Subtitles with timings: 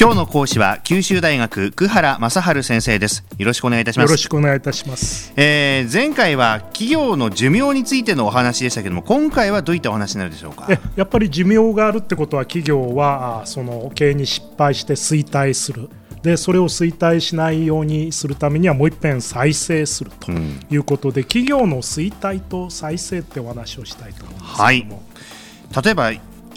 [0.00, 3.22] 今日の講師は九州大学久原正治先生です。
[3.36, 4.08] よろしくお願いいたします。
[4.08, 10.68] よろしくお願いいたします、えー、前回は企業の寿命についてのお話でしたけども今回はどういったお話になるでしょうか？
[10.70, 15.90] えやっぱり寿命があるってことは企業はあその経営に失敗して衰退する。
[16.22, 24.86] でそれを衰退しないようにするためにはもう一遍再生するということで、企業の衰退と再生ってお話をしたいと思うんですはい。
[25.84, 26.12] 例えば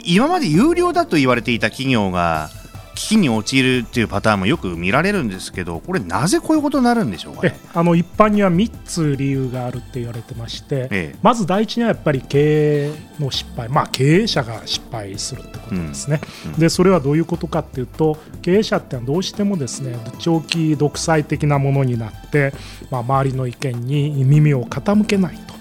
[0.06, 2.50] 今まで有料だと言われていた企業が
[2.96, 11.16] 危機に陥るっていうパターンもよく見られるんですけどこれなぜこういうことになるんでしょうかえねあの一般には3つ理由があるって言われてまして、ええ。
[11.22, 16.20] まず第一にはやっぱり経営の失敗、まあ、経営者が失敗するってことですね、
[16.58, 22.54] でそれはどういうことかっていうと経営者ってのはどうしてもですね長期独裁的なものになって、
[22.92, 25.53] まあ、周りの意見に耳を傾けないと。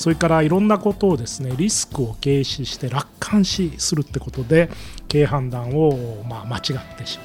[0.00, 4.70] それからいろんなことをですねリスクを軽視して楽観視するってことで
[5.08, 7.24] 経営判断をまあ間違ってしま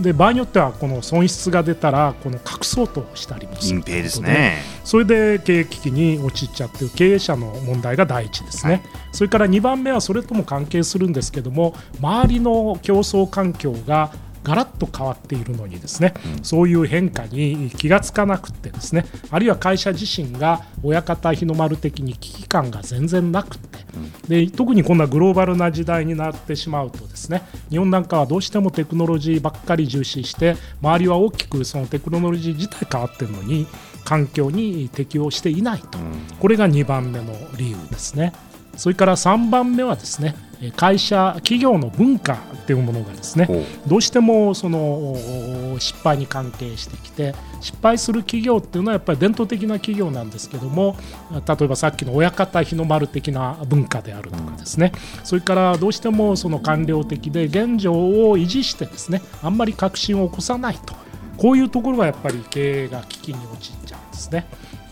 [0.00, 0.02] う。
[0.02, 4.58] で場合によってはこの損失が出たらこの隠そうとしたりもする隠蔽ですね。
[4.84, 8.82] それで経営危機に陥っちゃっている経営者の問題が第一ですね、はい。
[9.12, 14.12] それから2番目はそれとも関係するんですけども周りの競争環境が
[14.44, 23.78] ガラッと変わっているのにですね、そういう変化に気がつかなくてですねあるいは会社自身が親方日の丸的に危機感が全然なくて、
[24.28, 33.66] で特にこんなグローバルな時代になってしまうとですね日本なんかはどうしてもテクノロジーばっかり重視して周りは大きくそのテクノロジー自体変わってるのに
[34.04, 35.98] 環境に適応していないと、
[36.38, 38.34] これが2番目の理由ですね。
[38.76, 43.48] それから3番目はですねえ会社企業の文化っていうものがですね
[43.86, 45.16] どうしてもその
[45.78, 50.96] 失敗に関係してきて失敗する企業っていうのはやっぱり伝統的な企業なんですけども
[51.32, 54.92] 例えばさっきの親方日の丸的な文化であるとかですね、
[55.24, 60.94] それからどうしてもその官僚的で現状を維持してですねあんまり革新を起こさないと
[61.36, 64.46] こういうところがやっぱり経営が危機に陥っちゃうんですね。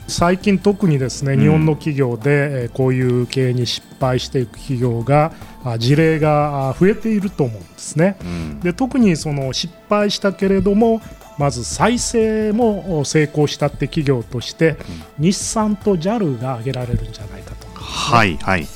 [0.09, 5.33] 最近特にですね日本の企業でえーこういう経営に失敗していく企業が
[5.65, 8.17] あ事例があ増えていると思うんですね。
[8.23, 8.61] うん。
[8.61, 11.01] で特にその失敗したけれども
[11.39, 14.77] まず再生もお成功したって企業として、
[15.19, 18.67] 日産と JAL が挙げられるんじゃないかとねはいはい。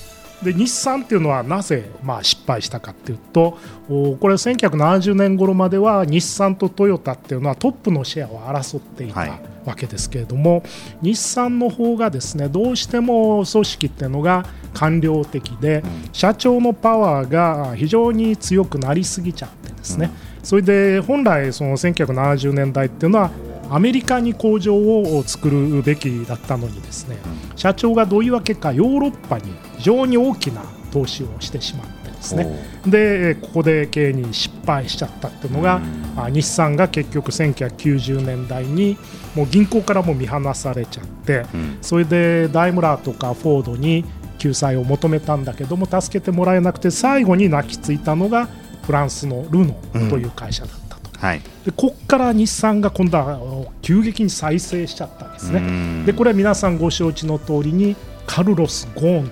[0.42, 3.58] で日産っていうのはなぜ、まあ、失敗したかっていうと
[3.88, 9.20] おこれ1970年頃までは日産とトヨタっていうのはトップのシェアを争っていた。
[9.20, 10.62] はいわけですけれども、
[11.02, 15.82] 日産の方がですねどうしても組織っていうのが官僚的で、
[16.12, 20.10] 社長のパワーが非常に強くなりすぎちゃってですね、
[20.42, 23.30] それで本来その1970年代っていうのは
[23.68, 27.16] アメリカに工場を作るべきだったのにですね、
[27.56, 29.44] 社長がどういうわけかヨーロッパに
[29.78, 30.62] 非常に大きな
[30.96, 32.46] 投資をしてしまってですね。
[32.86, 35.82] でここで経営に失敗しちゃったっていうのが、
[36.16, 38.96] あ日産が結局1990年代に
[39.34, 41.78] もう銀行からも見放されちゃって、ん。
[41.82, 44.06] それでダイムラーとかフォードに
[44.38, 48.48] 救済を求めたんだけども助けてもらえなくて最後に泣きついたのが
[48.82, 51.10] フランスのルノーという会社だったと。
[51.18, 51.40] はい。
[51.64, 55.58] でここから日産が今度はお急激に再生しちゃったんですね。
[55.58, 56.06] うん。
[56.06, 57.96] でこれは皆さんご承知の通りに
[58.26, 59.30] カルロス・ゴーン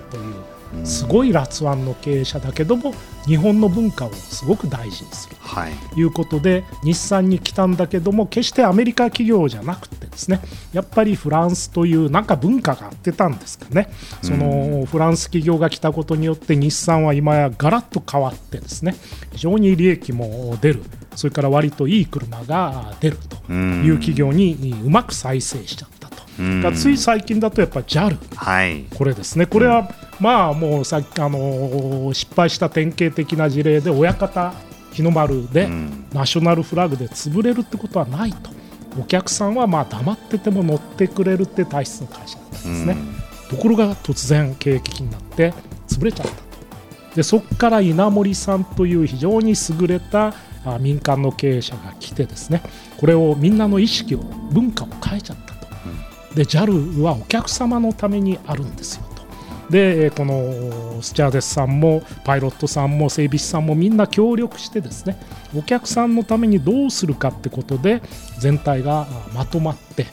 [0.83, 2.93] すごい辣腕の経営者だけども
[3.25, 5.35] 日本の文化をすごく大事にする。
[5.39, 5.73] はい。
[5.93, 10.41] ということで日産に来たんだけども決してアメリカ企業じゃなくてですね
[10.73, 13.89] やっぱりフランスというなんか文化が合ってたんですかね。
[14.21, 18.95] そのフランス企業が来たことによって日産は今やガラッと変わってですね
[19.31, 20.83] 非常に利益も出る。
[21.15, 26.23] それから割といい車が出るという企業にうまく再生しちゃったと。
[26.39, 26.61] うん。
[26.61, 28.83] がつい最近だとやっぱ JAL はい。
[28.95, 29.45] これですね。
[29.45, 29.89] これは、
[30.19, 34.53] まあもうさっきあの失敗した典型的な事例で親方
[34.91, 36.05] 日の丸でん。
[36.13, 38.49] ナショナルフラグで潰れるってことはないと。
[38.97, 42.97] お客さんはまあ黙ってても乗ってくれるって体質の会社だったんですね、
[43.49, 45.53] ところが突然経営危機になって
[45.89, 46.43] 潰れちゃったと。
[47.13, 50.33] でそこから稲森さんという非常に優れた
[50.65, 52.61] あ民間の経営者が来てですね。
[52.97, 54.19] これをみんなの意識を
[54.53, 55.67] 文化を変えちゃったと、
[56.33, 59.03] で JAL はお客様のためにあるんですよ。
[59.13, 59.14] と
[59.69, 65.17] でえーこのスチャーデスさんもパイロットさんも整備士さんもみんな協力してですね
[65.55, 68.01] お客さんのためにどうするかってことで
[68.39, 70.07] 全体があまとまって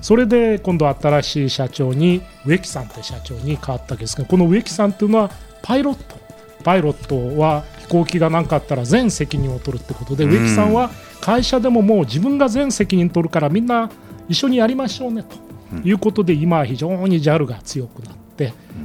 [0.00, 5.30] それで今度新しい社長に植木さんという社長に変わったわけですがこの植木さんというのは
[5.62, 6.22] パイロット。
[6.62, 10.30] パイロットは飛行機が何かあったら全責任を取るってことでうん。
[10.30, 10.90] 植木さんは
[11.20, 13.90] 会社でももう自分が全責任取るからみんな
[14.30, 15.36] 一緒にやりましょうねと
[15.86, 18.23] いうことで今非常に JAL が強くなって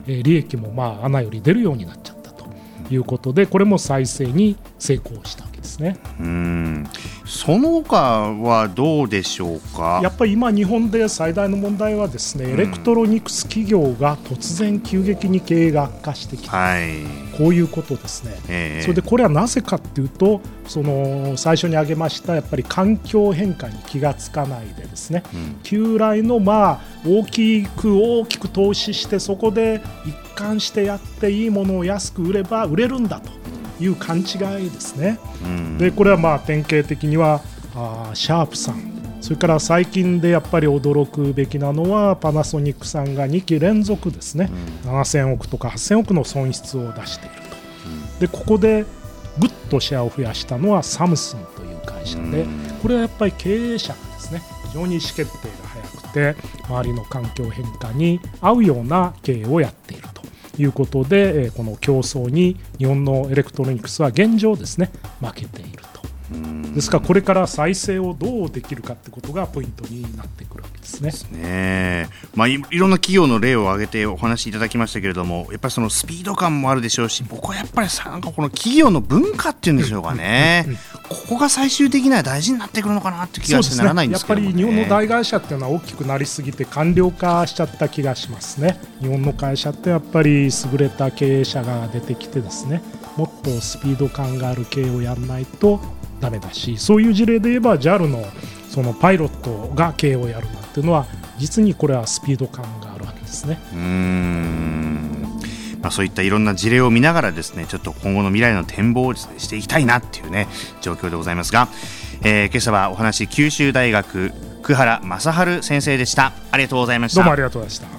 [0.07, 2.45] えー利益もまあ穴より出るようになっちゃったと
[2.91, 5.48] いうことでこれも再生に成功した。
[5.69, 5.79] です。
[5.79, 5.97] ね。
[6.19, 6.87] うん。
[7.25, 9.99] その他はどうでしょうか？
[10.01, 16.89] やっぱり今、日本で最大の問題はですね、エレクトロニクス企業が突然急激に経営が悪化してきた、はい、
[17.37, 33.31] こういうことですね、えー、それでこれはなぜかっていうと、その最初に挙げましたやっぱり環境変化に気がつかないでですね、うん、旧来のまあ大きく大きく投資してそこで一貫してやっていいものを安く売れば売れるんだと
[33.79, 34.21] いう勘違
[34.65, 35.19] いですね。
[35.43, 37.41] うん、でこれはまあ典型的には
[37.75, 38.99] あシャープさん。
[39.21, 44.49] それから最近でやっぱり驚くべきなのはパナソニックさんが2期連続ですね、
[44.85, 47.41] うん、7000億とか8000億の損失を出していると、
[48.13, 48.85] うん、でここで
[49.37, 52.45] ぐっとシェアを増やしたのはサムスンという会社で、
[52.81, 56.35] これはやっぱり経営者がですね非常に意思決定が早くて
[56.67, 60.03] 周りの環境変化に合うような経営をやっている。
[60.03, 60.08] と
[60.61, 64.91] いうことでこの競争に日本のエレクトロニクスは現状ですね
[65.21, 65.98] 負けていると。
[66.73, 71.11] ですからこれから再生をどうできるかってことがポイントになってくるわけですね。
[71.11, 72.07] すね。
[72.35, 80.65] まあい、いろんな企業の例を挙げてお話しいただきましたけれどもやっぱりそのスピード感もあるでしょうし僕はやっぱりさなんかこの企業の文化っていうんでしょうかね。
[81.09, 88.79] ここが最終的には大事になってくるのかなって気がしてならないんですけど、ねね、やっぱり日本の大会社っていうのは大きくなりすぎて官僚化しちゃった気がしますね。
[89.01, 92.83] 日本の会社ってやっぱり優れた経営者が出てきてですね
[93.17, 95.81] もっとスピード感がある経営をやらないと
[96.19, 98.23] ダメだしそういう事例で言えば JAL の
[98.69, 101.05] そのパイロットが経営をやるなんていうのは
[101.37, 103.59] 実にこれはスピード感があるわけですね。
[103.73, 105.39] うん。
[105.81, 110.47] まあ、そういったいろんな事例を見ながらですねちょっと今後の未来の展望をね、していきたいなっていうね
[110.81, 111.69] 状況でございますが、
[112.21, 116.33] えー、今朝はお話九州大学久原正治先生でした。
[116.51, 117.21] ありがとうございました。
[117.21, 117.98] どうもありがとうございました